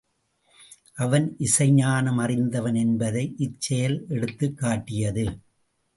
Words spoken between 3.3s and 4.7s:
இச் செயல் எடுத்துக்